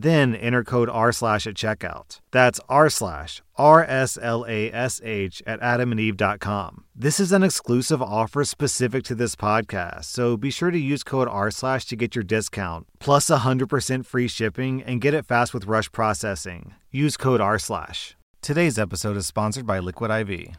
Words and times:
Then 0.00 0.36
enter 0.36 0.62
code 0.62 0.88
R 0.88 1.10
slash 1.10 1.44
at 1.48 1.54
checkout. 1.54 2.20
That's 2.30 2.60
R 2.68 2.88
slash 2.88 3.42
R 3.56 3.82
S 3.82 4.16
L 4.22 4.46
A 4.48 4.72
S 4.72 5.00
H 5.02 5.42
at 5.44 5.60
adamandeve.com. 5.60 6.84
This 6.94 7.18
is 7.18 7.32
an 7.32 7.42
exclusive 7.42 8.00
offer 8.00 8.44
specific 8.44 9.02
to 9.04 9.16
this 9.16 9.34
podcast, 9.34 10.04
so 10.04 10.36
be 10.36 10.50
sure 10.50 10.70
to 10.70 10.78
use 10.78 11.02
code 11.02 11.26
R 11.26 11.50
slash 11.50 11.84
to 11.86 11.96
get 11.96 12.14
your 12.14 12.22
discount, 12.22 12.86
plus 13.00 13.28
100% 13.28 14.06
free 14.06 14.28
shipping, 14.28 14.84
and 14.84 15.00
get 15.00 15.14
it 15.14 15.26
fast 15.26 15.52
with 15.52 15.66
rush 15.66 15.90
processing. 15.90 16.74
Use 16.92 17.16
code 17.16 17.40
R 17.40 17.58
slash. 17.58 18.16
Today's 18.40 18.78
episode 18.78 19.16
is 19.16 19.26
sponsored 19.26 19.66
by 19.66 19.80
Liquid 19.80 20.12
IV. 20.12 20.58